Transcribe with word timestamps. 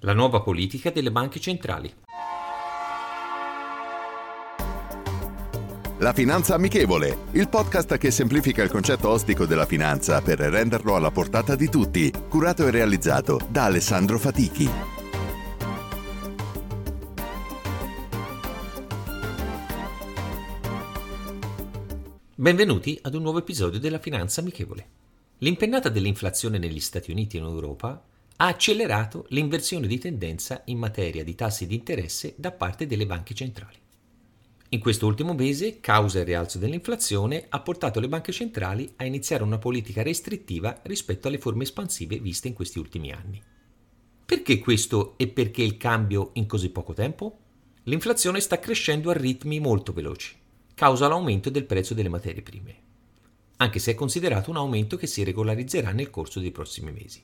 La 0.00 0.12
nuova 0.12 0.42
politica 0.42 0.90
delle 0.90 1.10
banche 1.10 1.40
centrali. 1.40 1.90
La 6.00 6.12
Finanza 6.12 6.54
Amichevole, 6.54 7.16
il 7.30 7.48
podcast 7.48 7.96
che 7.96 8.10
semplifica 8.10 8.62
il 8.62 8.68
concetto 8.68 9.08
ostico 9.08 9.46
della 9.46 9.64
finanza 9.64 10.20
per 10.20 10.38
renderlo 10.38 10.96
alla 10.96 11.10
portata 11.10 11.56
di 11.56 11.70
tutti, 11.70 12.12
curato 12.28 12.66
e 12.66 12.70
realizzato 12.70 13.40
da 13.48 13.64
Alessandro 13.64 14.18
Fatichi. 14.18 14.68
Benvenuti 22.34 22.98
ad 23.00 23.14
un 23.14 23.22
nuovo 23.22 23.38
episodio 23.38 23.80
della 23.80 23.98
Finanza 23.98 24.42
Amichevole. 24.42 24.88
L'impennata 25.38 25.88
dell'inflazione 25.88 26.58
negli 26.58 26.80
Stati 26.80 27.10
Uniti 27.10 27.38
e 27.38 27.40
in 27.40 27.46
Europa 27.46 28.04
ha 28.38 28.48
accelerato 28.48 29.24
l'inversione 29.30 29.86
di 29.86 29.98
tendenza 29.98 30.60
in 30.66 30.76
materia 30.76 31.24
di 31.24 31.34
tassi 31.34 31.66
di 31.66 31.74
interesse 31.74 32.34
da 32.36 32.52
parte 32.52 32.86
delle 32.86 33.06
banche 33.06 33.32
centrali. 33.32 33.76
In 34.70 34.80
questo 34.80 35.06
ultimo 35.06 35.32
mese, 35.32 35.80
causa 35.80 36.18
il 36.18 36.26
rialzo 36.26 36.58
dell'inflazione, 36.58 37.46
ha 37.48 37.60
portato 37.60 37.98
le 37.98 38.08
banche 38.08 38.32
centrali 38.32 38.92
a 38.96 39.04
iniziare 39.04 39.42
una 39.42 39.58
politica 39.58 40.02
restrittiva 40.02 40.80
rispetto 40.82 41.28
alle 41.28 41.38
forme 41.38 41.62
espansive 41.62 42.18
viste 42.18 42.48
in 42.48 42.54
questi 42.54 42.78
ultimi 42.78 43.10
anni. 43.10 43.42
Perché 44.26 44.58
questo 44.58 45.14
e 45.16 45.28
perché 45.28 45.62
il 45.62 45.78
cambio 45.78 46.30
in 46.34 46.46
così 46.46 46.68
poco 46.70 46.92
tempo? 46.92 47.38
L'inflazione 47.84 48.40
sta 48.40 48.58
crescendo 48.58 49.10
a 49.10 49.14
ritmi 49.14 49.60
molto 49.60 49.92
veloci, 49.92 50.34
causa 50.74 51.08
l'aumento 51.08 51.48
del 51.48 51.64
prezzo 51.64 51.94
delle 51.94 52.08
materie 52.08 52.42
prime, 52.42 52.76
anche 53.58 53.78
se 53.78 53.92
è 53.92 53.94
considerato 53.94 54.50
un 54.50 54.56
aumento 54.56 54.96
che 54.96 55.06
si 55.06 55.22
regolarizzerà 55.22 55.92
nel 55.92 56.10
corso 56.10 56.40
dei 56.40 56.50
prossimi 56.50 56.90
mesi 56.90 57.22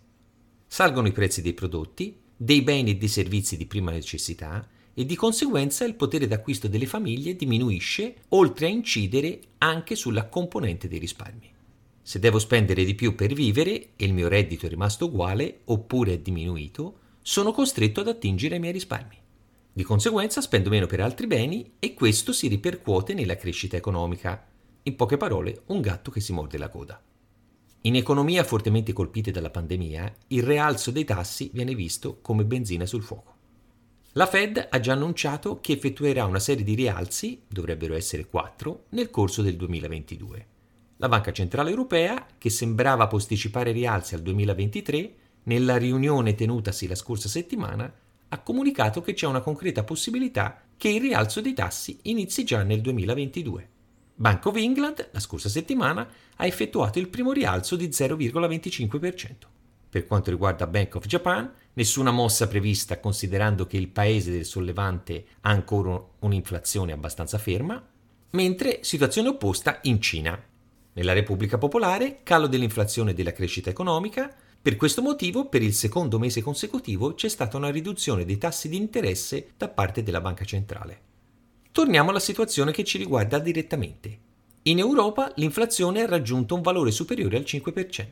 salgono 0.73 1.07
i 1.07 1.13
prezzi 1.13 1.43
dei 1.43 1.53
prodotti, 1.53 2.19
dei 2.35 2.63
beni 2.63 2.93
e 2.93 2.97
dei 2.97 3.09
servizi 3.09 3.59
di 3.59 3.67
prima 3.67 3.91
necessità 3.91 4.67
e 4.95 5.05
di 5.05 5.17
conseguenza 5.17 5.85
il 5.85 5.97
potere 5.97 6.27
d'acquisto 6.27 6.67
delle 6.67 6.87
famiglie 6.87 7.37
diminuisce, 7.37 8.15
oltre 8.31 8.65
a 8.65 8.71
incidere 8.71 9.39
anche 9.59 9.95
sulla 9.95 10.29
componente 10.29 10.89
dei 10.89 10.99
risparmi. 10.99 11.53
Se 12.01 12.19
devo 12.19 12.39
spendere 12.39 12.85
di 12.85 12.95
più 12.95 13.15
per 13.15 13.35
vivere 13.35 13.91
e 13.97 14.07
il 14.07 14.15
mio 14.15 14.29
reddito 14.29 14.65
è 14.65 14.71
rimasto 14.71 15.05
uguale 15.05 15.61
oppure 15.65 16.15
è 16.15 16.19
diminuito, 16.21 17.01
sono 17.21 17.53
costretto 17.53 18.01
ad 18.01 18.09
attingere 18.09 18.55
ai 18.55 18.61
miei 18.61 18.73
risparmi. 18.73 19.19
Di 19.75 19.83
conseguenza 19.83 20.41
spendo 20.41 20.71
meno 20.71 20.87
per 20.87 21.03
altri 21.03 21.27
beni 21.27 21.73
e 21.81 21.93
questo 21.93 22.33
si 22.33 22.49
ripercuote 22.49 23.13
nella 23.13 23.37
crescita 23.37 23.77
economica. 23.77 24.43
In 24.85 24.97
poche 24.97 25.19
parole, 25.19 25.65
un 25.67 25.83
gatto 25.83 26.11
che 26.11 26.21
si 26.21 26.33
morde 26.33 26.57
la 26.57 26.71
coda. 26.71 26.99
In 27.85 27.97
economie 27.97 28.45
fortemente 28.45 28.93
colpite 28.93 29.33
dalla 29.33 29.51
pandemia, 29.51 30.15
il 30.29 30.45
rialzo 30.45 30.93
dei 30.93 31.05
tassi 31.05 31.51
viene 31.53 31.75
visto 31.75 32.21
come 32.21 32.45
benzina 32.45 32.87
sul 32.87 33.03
fuoco. 33.03 33.35
La 34.13 34.27
Fed 34.27 34.69
ha 34.71 34.79
già 34.79 34.93
annunciato 34.93 35.59
che 35.61 35.73
effettuerà 35.73 36.25
una 36.25 36.39
serie 36.39 36.63
di 36.63 36.75
rialzi, 36.75 37.43
dovrebbero 37.49 37.95
essere 37.95 38.27
quattro, 38.27 38.85
nel 38.91 39.11
corso 39.11 39.43
del 39.43 39.57
2022. 39.57 40.47
La 40.99 41.09
Banca 41.09 41.33
Centrale 41.33 41.71
Europea, 41.71 42.25
che 42.39 42.51
sembrava 42.51 43.09
posticipare 43.09 43.73
rialzi 43.73 44.15
al 44.15 44.23
2023, 44.23 45.15
nella 45.45 45.77
riunione 45.77 46.37
tenutasi 46.37 46.87
la 46.87 46.95
scorsa 46.95 47.29
settimana, 47.29 47.93
ha 48.29 48.39
comunicato 48.43 49.01
che 49.01 49.13
c'è 49.13 49.27
una 49.27 49.41
concreta 49.41 49.83
possibilità 49.83 50.63
che 50.77 50.89
il 50.89 51.01
rialzo 51.01 51.41
dei 51.41 51.53
tassi 51.53 51.99
inizi 52.03 52.45
già 52.45 52.63
nel 52.63 52.81
2022. 52.81 53.71
Bank 54.23 54.47
of 54.47 54.55
England, 54.55 55.09
la 55.11 55.19
scorsa 55.19 55.49
settimana, 55.49 56.09
ha 56.37 56.47
effettuato 56.47 57.01
il 57.01 57.09
primo 57.09 57.33
rialzo 57.33 57.75
di 57.75 57.89
0,25%. 57.89 59.49
Per 59.89 60.07
quanto 60.07 60.31
riguarda 60.31 60.69
Bank 60.69 60.95
of 60.95 61.07
Japan, 61.07 61.53
nessuna 61.73 62.13
mossa 62.13 62.47
prevista 62.47 63.01
considerando 63.01 63.67
che 63.67 63.79
il 63.79 63.89
paese 63.89 64.31
del 64.31 64.45
sollevante 64.45 65.25
ha 65.41 65.51
ancora 65.51 66.01
un'inflazione 66.21 66.93
abbastanza 66.93 67.37
ferma, 67.37 67.85
mentre 68.31 68.85
situazione 68.85 69.27
opposta 69.27 69.81
in 69.83 70.01
Cina. 70.01 70.41
Nella 70.93 71.15
Repubblica 71.15 71.59
Popolare, 71.59 72.21
calo 72.23 72.47
dell'inflazione 72.47 73.11
e 73.11 73.15
della 73.15 73.33
crescita 73.33 73.71
economica, 73.71 74.33
per 74.63 74.77
questo 74.77 75.03
motivo, 75.03 75.49
per 75.49 75.63
il 75.63 75.75
secondo 75.75 76.21
mese 76.21 76.43
consecutivo 76.43 77.15
c'è 77.15 77.29
stata 77.29 77.57
una 77.57 77.71
riduzione 77.71 78.25
dei 78.25 78.39
tassi 78.39 78.69
di 78.69 78.77
interesse 78.77 79.55
da 79.57 79.67
parte 79.67 80.05
della 80.05 80.21
banca 80.21 80.45
centrale. 80.45 81.11
Torniamo 81.73 82.11
alla 82.11 82.21
situazione 82.21 82.71
che 82.71 82.85
ci 82.85 82.99
riguarda 82.99 83.39
direttamente. 83.39 84.19
In 84.65 84.79
Europa 84.79 85.33
l'inflazione 85.37 86.03
ha 86.03 86.07
raggiunto 86.07 86.55
un 86.55 86.61
valore 86.61 86.91
superiore 86.91 87.39
al 87.39 87.45
5%. 87.45 88.09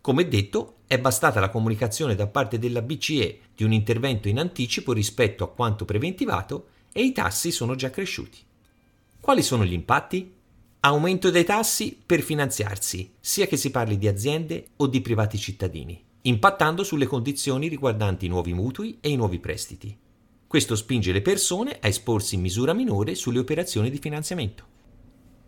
Come 0.00 0.26
detto, 0.26 0.76
è 0.86 0.98
bastata 0.98 1.38
la 1.38 1.50
comunicazione 1.50 2.14
da 2.14 2.26
parte 2.26 2.58
della 2.58 2.80
BCE 2.80 3.40
di 3.54 3.62
un 3.62 3.72
intervento 3.72 4.28
in 4.28 4.38
anticipo 4.38 4.94
rispetto 4.94 5.44
a 5.44 5.50
quanto 5.50 5.84
preventivato 5.84 6.68
e 6.92 7.02
i 7.02 7.12
tassi 7.12 7.50
sono 7.50 7.74
già 7.74 7.90
cresciuti. 7.90 8.38
Quali 9.20 9.42
sono 9.42 9.66
gli 9.66 9.74
impatti? 9.74 10.32
Aumento 10.80 11.30
dei 11.30 11.44
tassi 11.44 12.00
per 12.04 12.22
finanziarsi, 12.22 13.16
sia 13.20 13.46
che 13.46 13.58
si 13.58 13.70
parli 13.70 13.98
di 13.98 14.08
aziende 14.08 14.68
o 14.76 14.86
di 14.86 15.02
privati 15.02 15.36
cittadini, 15.36 16.02
impattando 16.22 16.82
sulle 16.82 17.06
condizioni 17.06 17.68
riguardanti 17.68 18.24
i 18.24 18.30
nuovi 18.30 18.54
mutui 18.54 18.96
e 19.02 19.10
i 19.10 19.16
nuovi 19.16 19.40
prestiti. 19.40 19.94
Questo 20.54 20.76
spinge 20.76 21.10
le 21.10 21.20
persone 21.20 21.78
a 21.80 21.88
esporsi 21.88 22.36
in 22.36 22.40
misura 22.40 22.72
minore 22.74 23.16
sulle 23.16 23.40
operazioni 23.40 23.90
di 23.90 23.98
finanziamento. 23.98 24.64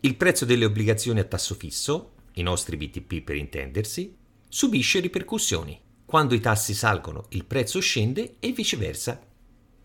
Il 0.01 0.17
prezzo 0.17 0.45
delle 0.45 0.65
obbligazioni 0.65 1.21
a 1.21 1.25
tasso 1.25 1.55
fisso, 1.55 2.15
i 2.33 2.43
nostri 2.43 2.77
BTP 2.77 3.23
per 3.23 3.37
intendersi, 3.37 4.17
subisce 4.49 4.99
ripercussioni. 4.99 5.81
Quando 6.05 6.35
i 6.35 6.41
tassi 6.41 6.75
salgono 6.75 7.27
il 7.29 7.45
prezzo 7.45 7.79
scende 7.79 8.39
e 8.41 8.51
viceversa. 8.51 9.25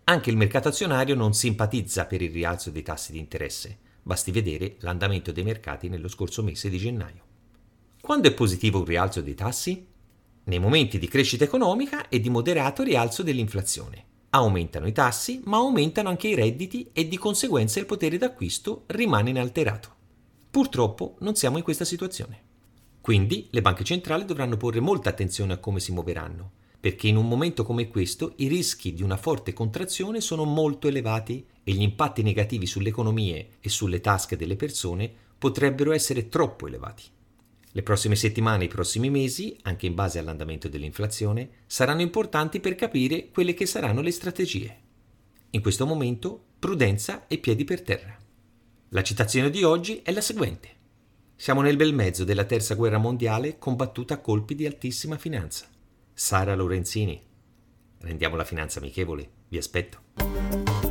Anche 0.06 0.32
il 0.32 0.38
mercato 0.38 0.70
azionario 0.70 1.14
non 1.14 1.36
simpatizza 1.36 2.08
per 2.08 2.24
il 2.24 2.32
rialzo 2.32 2.72
dei 2.72 2.82
tassi 2.82 3.12
di 3.12 3.20
interesse, 3.20 3.78
basti 4.02 4.32
vedere 4.32 4.78
l'andamento 4.80 5.32
dei 5.32 5.44
mercati 5.44 5.88
nello 5.88 6.08
scorso 6.08 6.42
mese 6.42 6.68
di 6.68 6.80
gennaio. 6.80 7.24
Quando 8.02 8.28
è 8.28 8.34
positivo 8.34 8.80
un 8.80 8.86
rialzo 8.86 9.22
dei 9.22 9.36
tassi? 9.36 9.86
Nei 10.46 10.58
momenti 10.58 10.98
di 10.98 11.08
crescita 11.08 11.44
economica 11.44 12.10
e 12.10 12.20
di 12.20 12.32
moderato 12.32 12.82
rialzo 12.82 13.22
dell'inflazione. 13.22 14.10
Aumentano 14.34 14.88
i 14.88 14.94
tassi, 14.94 15.42
ma 15.44 15.58
aumentano 15.58 16.08
anche 16.08 16.30
i 16.30 16.36
redditi 16.36 16.90
e 16.94 17.06
di 17.06 17.18
conseguenza 17.18 17.80
il 17.82 17.86
potere 17.86 18.18
d'acquisto 18.18 18.84
rimane 18.88 19.30
inalterato. 19.30 19.94
Purtroppo 20.50 21.18
non 21.20 21.36
siamo 21.36 21.58
in 21.58 21.64
questa 21.64 21.84
situazione. 21.84 22.42
Quindi 23.02 23.50
le 23.52 23.62
banche 23.62 23.84
centrali 23.84 24.24
dovranno 24.24 24.56
porre 24.56 24.80
molta 24.80 25.10
attenzione 25.10 25.52
a 25.52 25.58
come 25.58 25.82
si 25.82 25.92
muoveranno, 25.92 26.52
perché 26.80 27.10
in 27.10 27.18
un 27.18 27.28
momento 27.28 27.66
come 27.66 27.90
questo 27.90 28.32
i 28.38 28.48
rischi 28.48 28.94
di 28.94 29.04
una 29.04 29.18
forte 29.18 29.52
contrazione 29.52 30.22
sono 30.22 30.46
molto 30.46 30.88
elevati 30.88 31.46
e 31.62 31.74
gli 31.74 31.82
impatti 31.82 32.24
negativi 32.24 32.66
sulle 32.66 32.88
economie 32.88 33.58
e 33.60 33.68
sulle 33.68 34.00
tasche 34.00 34.38
delle 34.38 34.56
persone 34.56 35.12
potrebbero 35.38 35.92
essere 35.92 36.30
troppo 36.30 36.68
elevati. 36.68 37.04
Le 37.74 37.84
prossime 37.84 38.16
settimane 38.16 38.64
e 38.64 38.66
i 38.66 38.70
prossimi 38.70 39.10
mesi, 39.10 39.58
anche 39.62 39.86
in 39.86 39.96
base 39.96 40.20
all'andamento 40.20 40.68
dell'inflazione, 40.68 41.50
saranno 41.66 42.02
importanti 42.02 42.60
per 42.60 42.76
capire 42.76 43.30
quelle 43.30 43.54
che 43.54 43.66
saranno 43.66 44.02
le 44.02 44.12
strategie. 44.12 44.78
In 45.52 45.62
questo 45.62 45.86
momento, 45.86 46.44
prudenza 46.60 47.28
e 47.28 47.38
piedi 47.38 47.64
per 47.64 47.82
terra. 47.82 48.18
La 48.90 49.04
citazione 49.04 49.50
di 49.50 49.64
oggi 49.64 50.02
è 50.04 50.12
la 50.12 50.22
seguente. 50.22 50.80
Siamo 51.38 51.62
nel 51.62 51.78
bel 51.78 51.94
mezzo 51.94 52.26
della 52.26 52.44
terza 52.44 52.76
guerra 52.76 52.98
mondiale 52.98 53.58
combattuta 53.58 54.16
a 54.16 54.20
colpi 54.20 54.54
di 54.54 54.66
altissima 54.66 55.18
finanza. 55.18 55.66
Sara 56.14 56.54
Lorenzini. 56.56 57.20
Rendiamo 58.00 58.36
la 58.36 58.44
finanza 58.44 58.80
amichevole. 58.80 59.30
Vi 59.48 59.58
aspetto. 59.58 60.91